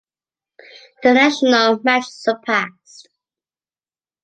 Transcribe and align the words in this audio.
International 1.03 1.79
match 1.83 2.05
surpassed. 2.07 3.07